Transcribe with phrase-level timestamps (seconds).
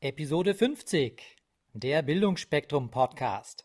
[0.00, 1.20] Episode 50,
[1.72, 3.64] der Bildungsspektrum Podcast.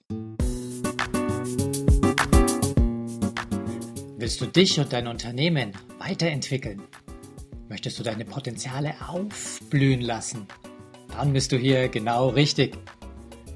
[4.17, 6.81] Willst du dich und dein Unternehmen weiterentwickeln?
[7.69, 10.47] Möchtest du deine Potenziale aufblühen lassen?
[11.09, 12.79] Dann bist du hier genau richtig.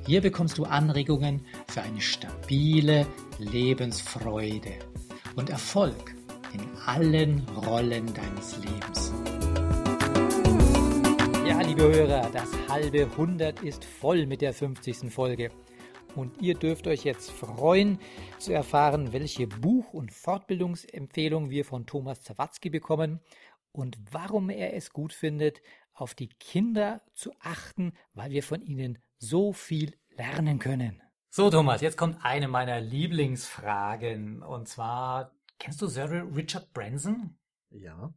[0.05, 3.07] Hier bekommst du Anregungen für eine stabile
[3.39, 4.73] Lebensfreude
[5.36, 6.14] und Erfolg
[6.54, 9.14] in allen Rollen deines Lebens.
[11.78, 15.14] Liebe Hörer, das halbe Hundert ist voll mit der 50.
[15.14, 15.52] Folge.
[16.15, 18.00] Und ihr dürft euch jetzt freuen
[18.39, 23.19] zu erfahren, welche Buch- und Fortbildungsempfehlung wir von Thomas Zawatzki bekommen
[23.74, 25.61] und warum er es gut findet,
[25.93, 31.04] auf die Kinder zu achten, weil wir von ihnen so viel lernen können.
[31.30, 34.41] So, Thomas, jetzt kommt eine meiner Lieblingsfragen.
[34.41, 37.38] Und zwar, kennst du Sir Richard Branson?
[37.69, 38.16] Ja.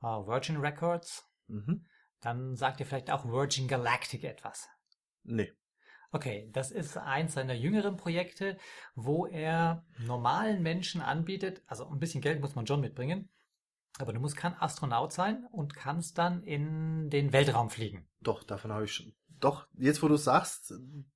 [0.00, 1.28] Uh, Virgin Records?
[1.48, 1.84] Mhm.
[2.20, 4.68] Dann sagt dir vielleicht auch Virgin Galactic etwas.
[5.22, 5.52] Nee.
[6.10, 8.56] Okay, das ist eins seiner jüngeren Projekte,
[8.94, 13.28] wo er normalen Menschen anbietet, also ein bisschen Geld muss man schon mitbringen,
[13.98, 18.08] aber du musst kein Astronaut sein und kannst dann in den Weltraum fliegen.
[18.20, 19.12] Doch, davon habe ich schon.
[19.28, 20.72] Doch, jetzt wo du sagst,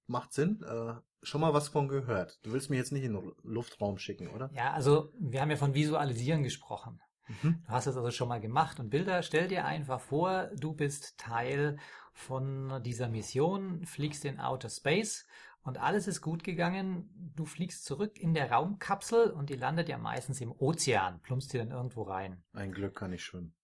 [0.06, 0.62] macht Sinn.
[0.62, 2.38] Äh, schon mal was von gehört.
[2.42, 4.50] Du willst mich jetzt nicht in den Luftraum schicken, oder?
[4.52, 7.00] Ja, also wir haben ja von Visualisieren gesprochen.
[7.28, 7.62] Mhm.
[7.66, 11.18] Du hast es also schon mal gemacht und Bilder, stell dir einfach vor, du bist
[11.18, 11.78] Teil
[12.12, 15.26] von dieser Mission, fliegst in Outer Space
[15.62, 17.08] und alles ist gut gegangen.
[17.34, 21.58] Du fliegst zurück in der Raumkapsel und die landet ja meistens im Ozean, plumpst dir
[21.58, 22.42] dann irgendwo rein.
[22.52, 23.54] Ein Glück kann ich schwimmen.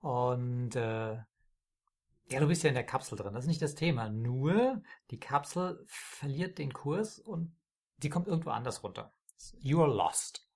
[0.00, 1.14] Und äh,
[2.30, 4.10] ja, du bist ja in der Kapsel drin, das ist nicht das Thema.
[4.10, 7.56] Nur die Kapsel verliert den Kurs und
[7.96, 9.12] die kommt irgendwo anders runter.
[9.60, 10.47] You are lost.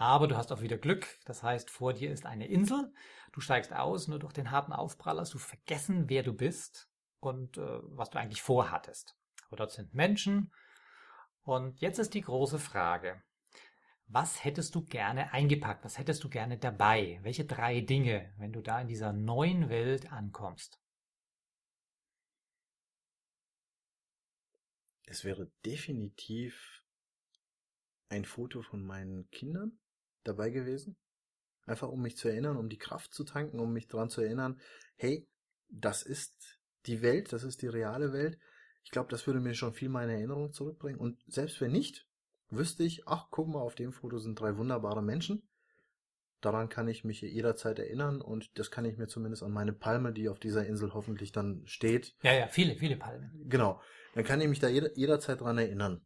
[0.00, 1.06] Aber du hast auch wieder Glück.
[1.26, 2.90] Das heißt, vor dir ist eine Insel.
[3.32, 7.58] Du steigst aus, nur durch den harten Aufprall hast du vergessen, wer du bist und
[7.58, 9.14] äh, was du eigentlich vorhattest.
[9.48, 10.54] Aber dort sind Menschen.
[11.42, 13.22] Und jetzt ist die große Frage.
[14.06, 15.84] Was hättest du gerne eingepackt?
[15.84, 17.20] Was hättest du gerne dabei?
[17.20, 20.80] Welche drei Dinge, wenn du da in dieser neuen Welt ankommst?
[25.04, 26.82] Es wäre definitiv
[28.08, 29.78] ein Foto von meinen Kindern
[30.24, 30.96] dabei gewesen.
[31.66, 34.60] Einfach um mich zu erinnern, um die Kraft zu tanken, um mich daran zu erinnern,
[34.96, 35.28] hey,
[35.68, 38.38] das ist die Welt, das ist die reale Welt.
[38.82, 40.98] Ich glaube, das würde mir schon viel meine Erinnerung zurückbringen.
[40.98, 42.06] Und selbst wenn nicht,
[42.48, 45.48] wüsste ich, ach, guck mal, auf dem Foto sind drei wunderbare Menschen.
[46.40, 50.12] Daran kann ich mich jederzeit erinnern und das kann ich mir zumindest an meine Palme,
[50.12, 52.14] die auf dieser Insel hoffentlich dann steht.
[52.22, 53.44] Ja, ja, viele, viele Palmen.
[53.46, 53.80] Genau.
[54.14, 56.04] Dann kann ich mich da jeder, jederzeit dran erinnern.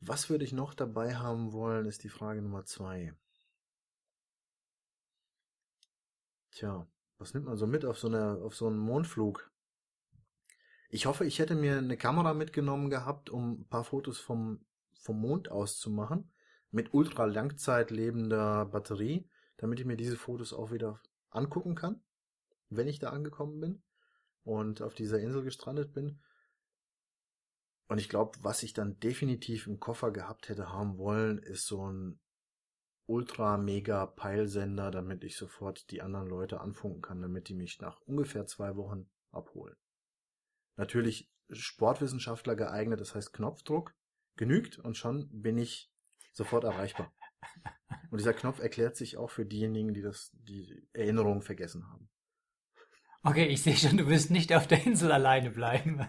[0.00, 3.14] Was würde ich noch dabei haben wollen, ist die Frage Nummer zwei.
[6.52, 6.86] Tja,
[7.18, 9.50] was nimmt man so mit auf so, eine, auf so einen Mondflug?
[10.88, 14.64] Ich hoffe, ich hätte mir eine Kamera mitgenommen gehabt, um ein paar Fotos vom,
[14.94, 16.32] vom Mond aus zu machen,
[16.70, 22.00] mit ultra Langzeit lebender Batterie, damit ich mir diese Fotos auch wieder angucken kann,
[22.70, 23.82] wenn ich da angekommen bin
[24.44, 26.20] und auf dieser Insel gestrandet bin.
[27.88, 31.90] Und ich glaube, was ich dann definitiv im Koffer gehabt hätte haben wollen, ist so
[31.90, 32.20] ein
[33.06, 38.00] ultra mega Peilsender, damit ich sofort die anderen Leute anfunken kann, damit die mich nach
[38.02, 39.76] ungefähr zwei Wochen abholen.
[40.76, 43.94] Natürlich Sportwissenschaftler geeignet, das heißt Knopfdruck
[44.36, 45.90] genügt und schon bin ich
[46.32, 47.12] sofort erreichbar.
[48.10, 52.08] Und dieser Knopf erklärt sich auch für diejenigen, die das, die Erinnerungen vergessen haben.
[53.24, 56.06] Okay, ich sehe schon, du wirst nicht auf der Insel alleine bleiben.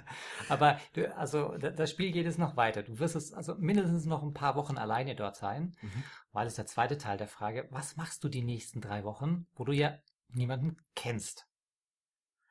[0.47, 2.83] Aber du, also das Spiel geht es noch weiter.
[2.83, 6.03] Du wirst es also mindestens noch ein paar Wochen alleine dort sein, mhm.
[6.31, 9.65] weil es der zweite Teil der Frage, was machst du die nächsten drei Wochen, wo
[9.65, 9.97] du ja
[10.29, 11.47] niemanden kennst?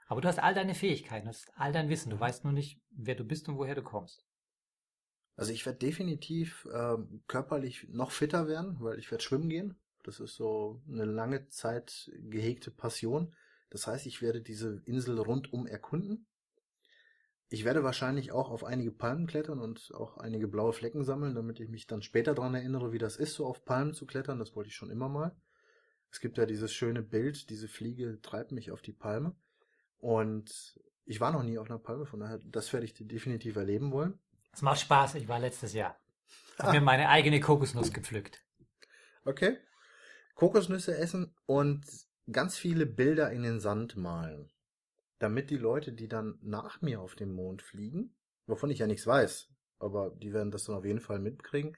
[0.08, 2.80] Aber du hast all deine Fähigkeiten, du hast all dein Wissen, du weißt nur nicht,
[2.90, 4.24] wer du bist und woher du kommst.
[5.36, 6.96] Also ich werde definitiv äh,
[7.28, 9.78] körperlich noch fitter werden, weil ich werde schwimmen gehen.
[10.02, 13.36] Das ist so eine lange Zeit gehegte Passion.
[13.70, 16.26] Das heißt, ich werde diese Insel rundum erkunden.
[17.50, 21.60] Ich werde wahrscheinlich auch auf einige Palmen klettern und auch einige blaue Flecken sammeln, damit
[21.60, 24.38] ich mich dann später daran erinnere, wie das ist, so auf Palmen zu klettern.
[24.38, 25.34] Das wollte ich schon immer mal.
[26.10, 29.34] Es gibt ja dieses schöne Bild, diese Fliege treibt mich auf die Palme.
[29.98, 33.92] Und ich war noch nie auf einer Palme, von daher, das werde ich definitiv erleben
[33.92, 34.18] wollen.
[34.52, 35.98] Es macht Spaß, ich war letztes Jahr.
[36.58, 38.44] Hab mir meine eigene Kokosnuss gepflückt.
[39.24, 39.56] Okay.
[40.34, 41.84] Kokosnüsse essen und
[42.30, 44.50] ganz viele Bilder in den Sand malen,
[45.18, 48.14] damit die Leute, die dann nach mir auf dem Mond fliegen,
[48.46, 49.48] wovon ich ja nichts weiß,
[49.78, 51.76] aber die werden das dann auf jeden Fall mitkriegen,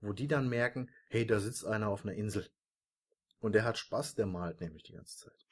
[0.00, 2.48] wo die dann merken, hey, da sitzt einer auf einer Insel.
[3.40, 5.46] Und der hat Spaß, der malt nämlich die ganze Zeit.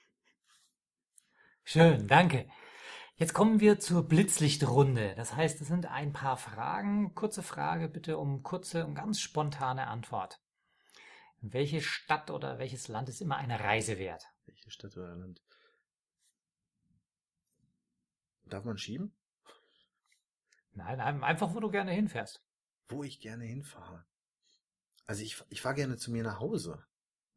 [1.64, 2.48] Schön, danke.
[3.16, 5.14] Jetzt kommen wir zur Blitzlichtrunde.
[5.14, 7.14] Das heißt, es sind ein paar Fragen.
[7.14, 10.40] Kurze Frage bitte um kurze und ganz spontane Antwort.
[11.42, 14.26] Welche Stadt oder welches Land ist immer eine Reise wert?
[14.50, 15.40] Welche Stadt oder Land?
[18.44, 19.14] Darf man schieben?
[20.72, 22.42] Nein, einfach wo du gerne hinfährst.
[22.88, 24.04] Wo ich gerne hinfahre.
[25.06, 26.84] Also ich, ich fahre gerne zu mir nach Hause.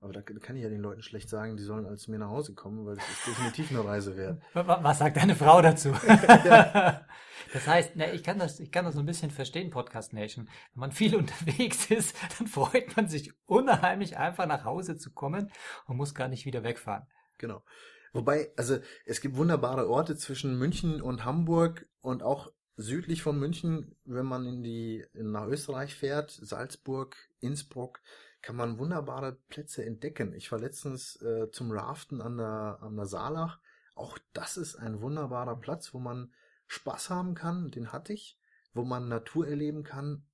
[0.04, 2.54] Aber da kann ich ja den Leuten schlecht sagen, die sollen als mir nach Hause
[2.54, 4.42] kommen, weil es ist definitiv eine Reise wert.
[4.54, 5.90] Was sagt deine Frau dazu?
[6.44, 7.08] ja.
[7.54, 10.50] Das heißt, ne, ich kann das, ich kann das so ein bisschen verstehen, Podcast Nation.
[10.74, 15.50] Wenn man viel unterwegs ist, dann freut man sich unheimlich einfach nach Hause zu kommen
[15.88, 17.08] und muss gar nicht wieder wegfahren.
[17.38, 17.64] Genau.
[18.12, 23.96] Wobei, also es gibt wunderbare Orte zwischen München und Hamburg und auch südlich von München,
[24.04, 28.02] wenn man in die in, nach Österreich fährt, Salzburg, Innsbruck,
[28.44, 30.34] kann man wunderbare Plätze entdecken.
[30.34, 33.60] Ich war letztens äh, zum Raften an der an der Saalach.
[33.96, 36.34] Auch das ist ein wunderbarer Platz, wo man
[36.68, 37.72] Spaß haben kann.
[37.72, 38.38] Den hatte ich,
[38.74, 40.26] wo man Natur erleben kann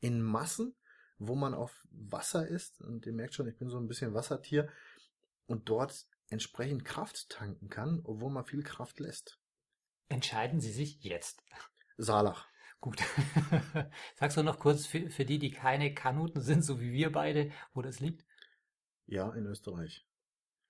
[0.00, 0.76] in Massen,
[1.18, 2.80] wo man auf Wasser ist.
[2.80, 4.68] Und ihr merkt schon, ich bin so ein bisschen Wassertier
[5.46, 9.40] und dort entsprechend Kraft tanken kann, obwohl man viel Kraft lässt.
[10.08, 11.42] Entscheiden Sie sich jetzt.
[11.96, 12.46] Saalach.
[12.86, 13.02] Gut.
[14.14, 17.50] Sagst du noch kurz für, für die, die keine Kanuten sind, so wie wir beide,
[17.74, 18.24] wo das liegt?
[19.06, 20.06] Ja, in Österreich.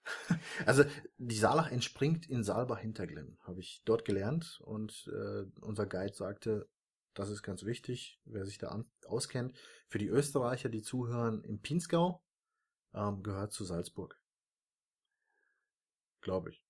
[0.65, 0.85] Also
[1.19, 6.71] die Saalach entspringt in Saalbach-Hinterglemm, habe ich dort gelernt und äh, unser Guide sagte,
[7.13, 9.55] das ist ganz wichtig, wer sich da auskennt.
[9.89, 12.25] Für die Österreicher, die zuhören, im Pinzgau
[12.95, 14.19] ähm, gehört zu Salzburg.
[16.23, 16.66] Glaube ich.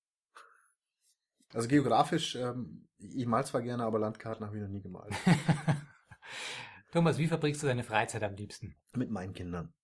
[1.54, 5.12] Also geografisch, ähm, ich mal zwar gerne, aber Landkarten habe ich noch nie gemalt.
[6.92, 8.74] Thomas, wie verbringst du deine Freizeit am liebsten?
[8.94, 9.74] Mit meinen Kindern.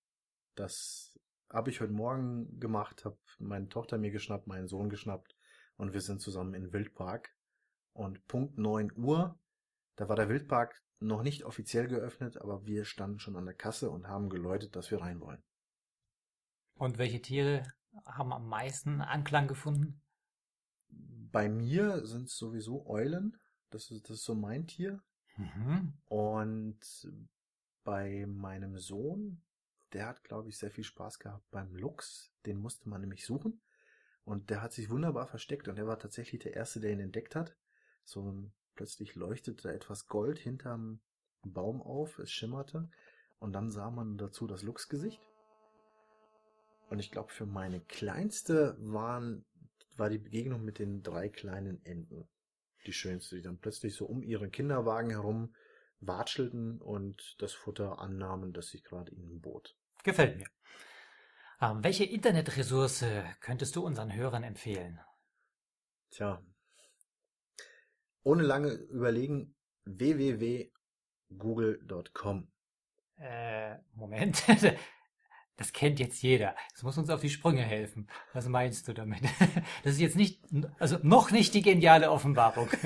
[0.54, 1.18] Das
[1.50, 5.36] habe ich heute Morgen gemacht, habe meine Tochter mir geschnappt, meinen Sohn geschnappt
[5.76, 7.34] und wir sind zusammen in Wildpark.
[7.92, 9.38] Und Punkt 9 Uhr,
[9.96, 13.90] da war der Wildpark noch nicht offiziell geöffnet, aber wir standen schon an der Kasse
[13.90, 15.42] und haben geläutet, dass wir rein wollen.
[16.74, 17.64] Und welche Tiere
[18.06, 20.01] haben am meisten Anklang gefunden?
[21.32, 23.36] Bei mir sind es sowieso Eulen.
[23.70, 25.02] Das ist, das ist so mein Tier.
[25.36, 25.94] Mhm.
[26.08, 26.78] Und
[27.84, 29.42] bei meinem Sohn,
[29.92, 32.30] der hat, glaube ich, sehr viel Spaß gehabt beim Luchs.
[32.46, 33.60] Den musste man nämlich suchen.
[34.24, 37.34] Und der hat sich wunderbar versteckt und der war tatsächlich der Erste, der ihn entdeckt
[37.34, 37.56] hat.
[38.04, 41.00] So ein, plötzlich leuchtete da etwas Gold hinterm
[41.42, 42.88] Baum auf, es schimmerte.
[43.40, 45.20] Und dann sah man dazu das Luchsgesicht.
[46.88, 49.44] Und ich glaube, für meine kleinste waren
[49.96, 52.28] war die Begegnung mit den drei kleinen Enten
[52.86, 55.54] die schönste, die dann plötzlich so um ihren Kinderwagen herum
[56.00, 59.76] watschelten und das Futter annahmen, das sich gerade ihnen bot.
[60.02, 60.46] Gefällt mir.
[61.60, 63.04] Ähm, welche Internetressource
[63.40, 64.98] könntest du unseren Hörern empfehlen?
[66.10, 66.42] Tja,
[68.24, 69.54] ohne lange überlegen,
[69.84, 70.70] www.google.com.
[73.16, 74.42] Äh, Moment.
[75.56, 76.54] Das kennt jetzt jeder.
[76.72, 78.08] Das muss uns auf die Sprünge helfen.
[78.32, 79.20] Was meinst du damit?
[79.84, 80.40] Das ist jetzt nicht,
[80.78, 82.68] also noch nicht die geniale Offenbarung.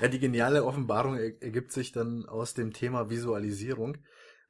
[0.00, 3.98] Ja, die geniale Offenbarung ergibt sich dann aus dem Thema Visualisierung,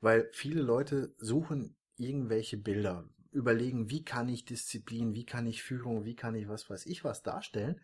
[0.00, 6.05] weil viele Leute suchen irgendwelche Bilder, überlegen, wie kann ich Disziplin, wie kann ich Führung,
[6.05, 7.81] wie kann ich was weiß ich was darstellen.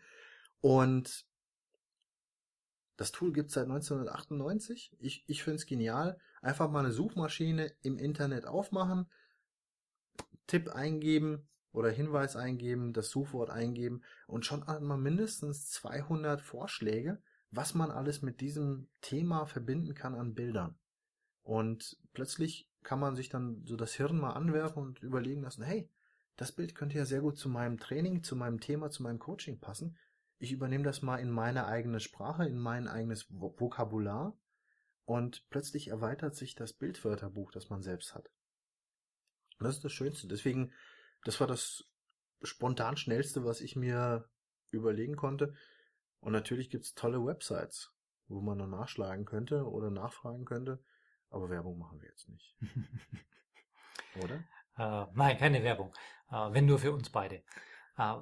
[0.61, 1.26] Und
[2.97, 4.91] das Tool gibt es seit 1998.
[4.99, 6.19] Ich, ich finde es genial.
[6.41, 9.07] Einfach mal eine Suchmaschine im Internet aufmachen,
[10.47, 17.21] Tipp eingeben oder Hinweis eingeben, das Suchwort eingeben und schon hat man mindestens 200 Vorschläge,
[17.51, 20.77] was man alles mit diesem Thema verbinden kann an Bildern.
[21.43, 25.89] Und plötzlich kann man sich dann so das Hirn mal anwerfen und überlegen lassen, hey,
[26.35, 29.59] das Bild könnte ja sehr gut zu meinem Training, zu meinem Thema, zu meinem Coaching
[29.59, 29.97] passen.
[30.39, 34.37] Ich übernehme das mal in meine eigene Sprache, in mein eigenes Vokabular
[35.05, 38.29] und plötzlich erweitert sich das Bildwörterbuch, das man selbst hat.
[39.57, 40.27] Und das ist das Schönste.
[40.27, 40.71] Deswegen,
[41.23, 41.85] das war das
[42.43, 44.29] spontan schnellste, was ich mir
[44.69, 45.55] überlegen konnte.
[46.19, 47.93] Und natürlich gibt's tolle Websites,
[48.27, 50.83] wo man dann nachschlagen könnte oder nachfragen könnte.
[51.29, 52.55] Aber Werbung machen wir jetzt nicht.
[54.23, 54.43] Oder?
[54.77, 55.93] Äh, nein, keine Werbung.
[56.29, 57.43] Äh, wenn nur für uns beide.
[57.97, 58.15] Äh,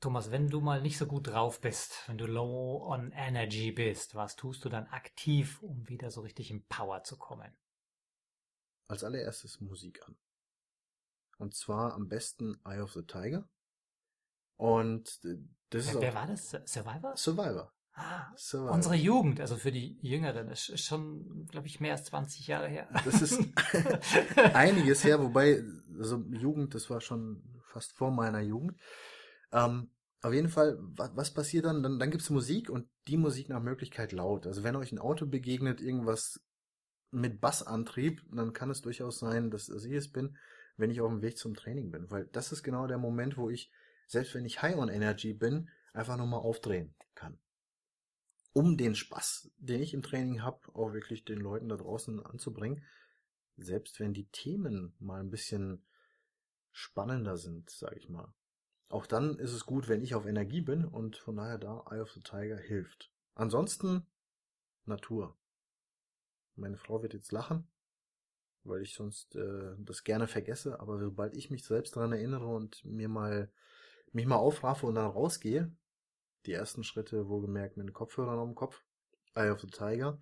[0.00, 4.14] Thomas, wenn du mal nicht so gut drauf bist, wenn du low on energy bist,
[4.14, 7.56] was tust du dann aktiv, um wieder so richtig in Power zu kommen?
[8.88, 10.16] Als allererstes Musik an.
[11.38, 13.48] Und zwar am besten Eye of the Tiger.
[14.56, 15.36] Und äh,
[15.70, 16.00] das wer, ist.
[16.00, 16.50] Wer war das?
[16.66, 17.16] Survivor?
[17.16, 17.72] Survivor.
[17.94, 18.74] Ah, Survivor.
[18.74, 22.88] Unsere Jugend, also für die Jüngeren, ist schon, glaube ich, mehr als 20 Jahre her.
[23.04, 23.40] Das ist
[24.54, 25.62] einiges her, wobei,
[25.98, 28.78] also Jugend, das war schon fast vor meiner Jugend.
[29.52, 29.90] Ähm,
[30.22, 31.82] auf jeden Fall, was, passiert dann?
[31.82, 34.46] Dann, dann gibt's Musik und die Musik nach Möglichkeit laut.
[34.46, 36.40] Also wenn euch ein Auto begegnet, irgendwas
[37.10, 40.36] mit Bassantrieb, dann kann es durchaus sein, dass ich es bin,
[40.76, 42.10] wenn ich auf dem Weg zum Training bin.
[42.10, 43.70] Weil das ist genau der Moment, wo ich,
[44.06, 47.38] selbst wenn ich high on energy bin, einfach nur mal aufdrehen kann.
[48.52, 52.82] Um den Spaß, den ich im Training habe, auch wirklich den Leuten da draußen anzubringen.
[53.56, 55.84] Selbst wenn die Themen mal ein bisschen
[56.72, 58.32] spannender sind, sage ich mal.
[58.88, 62.00] Auch dann ist es gut, wenn ich auf Energie bin und von daher da Eye
[62.00, 63.10] of the Tiger hilft.
[63.34, 64.06] Ansonsten
[64.84, 65.36] Natur.
[66.54, 67.66] Meine Frau wird jetzt lachen,
[68.64, 72.84] weil ich sonst äh, das gerne vergesse, aber sobald ich mich selbst daran erinnere und
[72.84, 73.50] mir mal
[74.12, 75.70] mich mal aufraffe und dann rausgehe,
[76.46, 78.82] die ersten Schritte wohlgemerkt mit den Kopfhörern am Kopf,
[79.34, 80.18] Eye of the Tiger,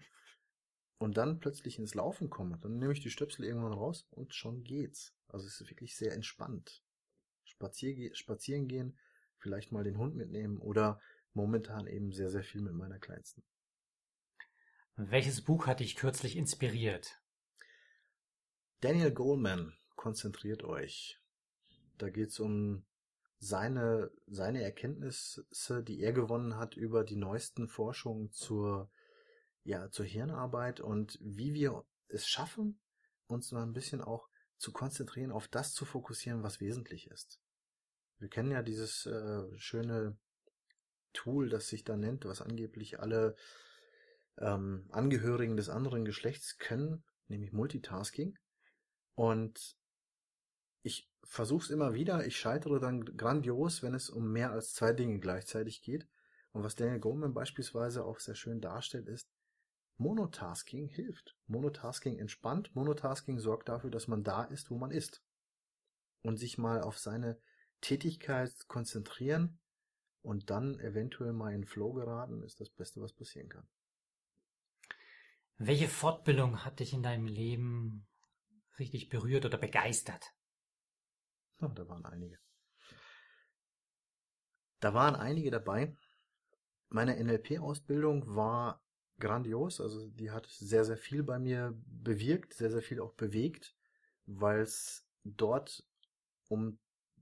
[0.99, 4.64] und dann plötzlich ins Laufen komme, dann nehme ich die Stöpsel irgendwann raus und schon
[4.64, 5.14] geht's.
[5.28, 6.83] Also es ist wirklich sehr entspannt.
[7.44, 8.98] Spazier spazieren gehen,
[9.38, 11.00] vielleicht mal den Hund mitnehmen oder
[11.32, 13.42] momentan eben sehr, sehr viel mit meiner Kleinsten.
[14.96, 17.20] Welches Buch hat dich kürzlich inspiriert?
[18.80, 21.20] Daniel Goleman, konzentriert euch.
[21.98, 22.84] Da geht es um
[23.38, 28.90] seine, seine Erkenntnisse, die er gewonnen hat über die neuesten Forschungen zur,
[29.64, 32.80] ja, zur Hirnarbeit und wie wir es schaffen,
[33.26, 37.40] uns mal ein bisschen auch zu konzentrieren, auf das zu fokussieren, was wesentlich ist.
[38.18, 40.16] Wir kennen ja dieses äh, schöne
[41.12, 43.37] Tool, das sich da nennt, was angeblich alle
[44.38, 48.38] ähm, Angehörigen des anderen Geschlechts können, nämlich Multitasking.
[49.14, 49.76] Und
[50.82, 54.92] ich versuche es immer wieder, ich scheitere dann grandios, wenn es um mehr als zwei
[54.92, 56.06] Dinge gleichzeitig geht.
[56.52, 59.28] Und was Daniel Goleman beispielsweise auch sehr schön darstellt, ist,
[59.96, 61.36] Monotasking hilft.
[61.46, 62.74] Monotasking entspannt.
[62.74, 65.22] Monotasking sorgt dafür, dass man da ist, wo man ist.
[66.22, 67.40] Und sich mal auf seine
[67.80, 69.60] Tätigkeit konzentrieren
[70.22, 73.68] und dann eventuell mal in Flow geraten, ist das Beste, was passieren kann.
[75.58, 78.06] Welche Fortbildung hat dich in deinem Leben
[78.78, 80.34] richtig berührt oder begeistert?
[81.60, 82.38] Oh, da waren einige.
[84.80, 85.96] Da waren einige dabei.
[86.88, 88.83] Meine NLP-Ausbildung war
[89.18, 89.80] grandios.
[89.80, 93.75] Also die hat sehr, sehr viel bei mir bewirkt, sehr, sehr viel auch bewegt,
[94.26, 95.85] weil es dort
[96.49, 96.78] um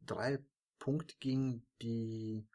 [0.07, 0.45] drei
[0.79, 2.47] Punkte ging, die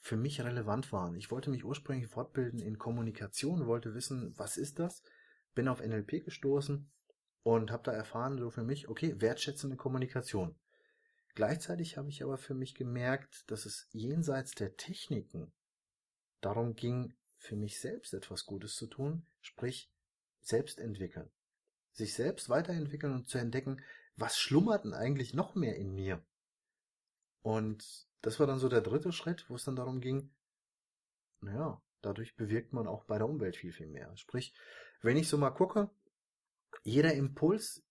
[0.00, 1.16] für mich relevant waren.
[1.16, 5.02] Ich wollte mich ursprünglich fortbilden in Kommunikation, wollte wissen, was ist das?
[5.54, 6.90] Bin auf NLP gestoßen
[7.42, 10.56] und habe da erfahren, so für mich, okay, wertschätzende Kommunikation.
[11.34, 15.52] Gleichzeitig habe ich aber für mich gemerkt, dass es jenseits der Techniken
[16.40, 17.14] darum ging,
[17.44, 19.90] für mich selbst etwas Gutes zu tun, sprich
[20.40, 21.30] selbst entwickeln.
[21.92, 23.82] Sich selbst weiterentwickeln und zu entdecken,
[24.16, 26.24] was schlummert denn eigentlich noch mehr in mir?
[27.42, 30.30] Und das war dann so der dritte Schritt, wo es dann darum ging,
[31.40, 34.16] naja, dadurch bewirkt man auch bei der Umwelt viel, viel mehr.
[34.16, 34.54] Sprich,
[35.02, 35.90] wenn ich so mal gucke,
[36.82, 37.84] jeder Impuls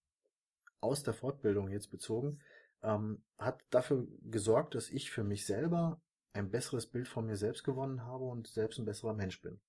[0.82, 2.42] aus der Fortbildung jetzt bezogen,
[2.82, 6.02] ähm, hat dafür gesorgt, dass ich für mich selber
[6.34, 9.60] ein besseres Bild von mir selbst gewonnen habe und selbst ein besserer Mensch bin.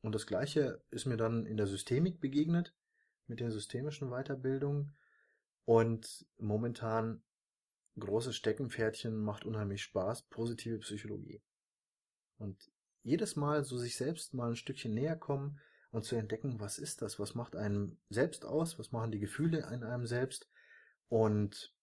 [0.00, 2.72] Und das gleiche ist mir dann in der Systemik begegnet,
[3.26, 4.96] mit den systemischen Weiterbildungen.
[5.64, 7.22] Und momentan
[7.98, 11.42] großes Steckenpferdchen macht unheimlich Spaß, positive Psychologie.
[12.38, 12.70] Und
[13.02, 15.58] jedes Mal so sich selbst mal ein Stückchen näher kommen
[15.90, 19.58] und zu entdecken, was ist das, was macht einem selbst aus, was machen die Gefühle
[19.72, 20.48] in einem selbst
[21.08, 21.74] und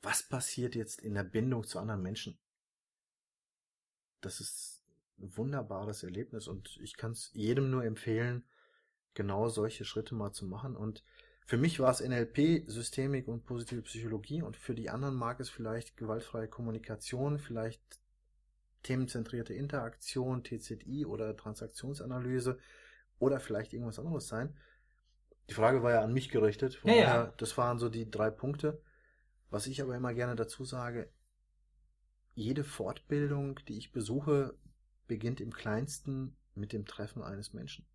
[0.00, 2.38] was passiert jetzt in der Bindung zu anderen Menschen
[4.22, 4.82] das ist
[5.18, 8.44] ein wunderbares Erlebnis und ich kann es jedem nur empfehlen,
[9.14, 10.74] genau solche Schritte mal zu machen.
[10.74, 11.04] Und
[11.44, 15.50] für mich war es NLP, Systemik und positive Psychologie und für die anderen mag es
[15.50, 17.82] vielleicht gewaltfreie Kommunikation, vielleicht
[18.82, 22.58] themenzentrierte Interaktion, TZI oder Transaktionsanalyse
[23.18, 24.56] oder vielleicht irgendwas anderes sein.
[25.48, 26.76] Die Frage war ja an mich gerichtet.
[26.76, 27.34] Von ja, daher, ja.
[27.36, 28.80] Das waren so die drei Punkte.
[29.50, 31.10] Was ich aber immer gerne dazu sage,
[32.34, 34.56] jede Fortbildung, die ich besuche,
[35.06, 37.86] beginnt im kleinsten mit dem Treffen eines Menschen.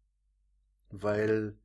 [0.89, 1.58] Weil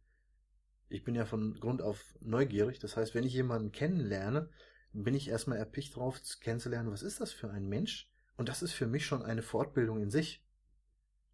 [0.88, 2.78] ich bin ja von Grund auf neugierig.
[2.78, 4.50] Das heißt, wenn ich jemanden kennenlerne,
[4.92, 8.10] bin ich erstmal erpicht drauf, kennenzulernen, was ist das für ein Mensch?
[8.36, 10.44] Und das ist für mich schon eine Fortbildung in sich.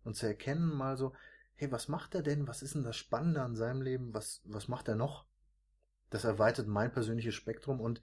[0.04, 1.12] Und zu erkennen mal so,
[1.54, 2.47] hey, was macht er denn?
[2.47, 4.14] Was ist denn das Spannende an seinem Leben?
[4.14, 5.26] Was, was macht er noch?
[6.11, 8.00] Das erweitert mein persönliches Spektrum und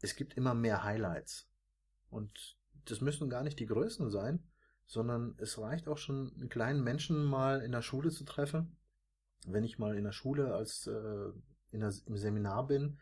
[0.00, 1.51] es gibt immer mehr Highlights.
[2.12, 4.44] Und das müssen gar nicht die Größen sein,
[4.86, 8.76] sondern es reicht auch schon, einen kleinen Menschen mal in der Schule zu treffen.
[9.46, 11.32] Wenn ich mal in der Schule als äh,
[11.70, 13.00] in der, im Seminar bin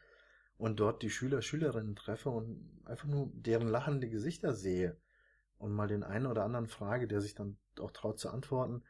[0.56, 4.96] und dort die Schüler, Schülerinnen treffe und einfach nur deren lachende Gesichter sehe
[5.58, 8.84] und mal den einen oder anderen frage, der sich dann auch traut zu antworten,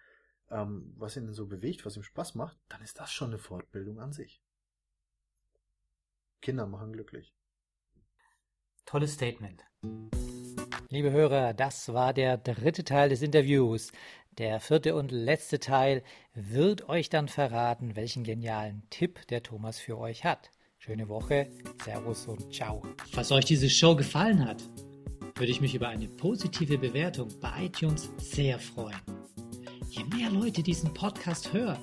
[0.50, 4.00] ähm, was ihn so bewegt, was ihm Spaß macht, dann ist das schon eine Fortbildung
[4.00, 4.42] an sich.
[6.42, 7.34] Kinder machen glücklich.
[8.90, 9.62] Tolles Statement.
[10.88, 13.92] Liebe Hörer, das war der dritte Teil des Interviews.
[14.37, 16.02] Der vierte und letzte Teil
[16.35, 20.50] wird euch dann verraten, welchen genialen Tipp der Thomas für euch hat.
[20.78, 21.49] Schöne Woche,
[21.85, 22.82] Servus und Ciao.
[23.12, 24.61] Falls euch diese Show gefallen hat,
[25.37, 28.99] würde ich mich über eine positive Bewertung bei iTunes sehr freuen.
[29.88, 31.78] Je mehr Leute diesen Podcast hören,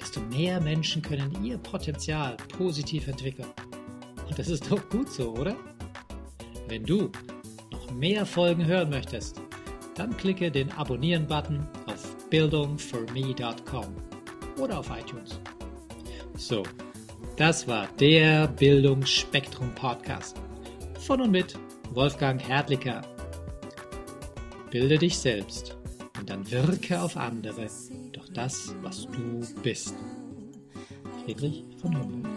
[0.00, 3.52] desto mehr Menschen können ihr Potenzial positiv entwickeln.
[4.28, 5.56] Und das ist doch gut so, oder?
[6.68, 7.10] Wenn du
[7.70, 9.40] noch mehr Folgen hören möchtest,
[9.94, 13.86] dann klicke den Abonnieren-Button auf bildungforme.com
[14.58, 15.40] oder auf iTunes.
[16.36, 16.62] So,
[17.36, 20.40] das war der Bildungsspektrum Podcast
[20.98, 21.58] von und mit
[21.90, 23.02] Wolfgang Hertlicker.
[24.70, 25.76] Bilde dich selbst
[26.18, 27.66] und dann wirke auf andere
[28.12, 29.94] durch das, was du bist.
[31.24, 32.32] Friedrich von Humboldt.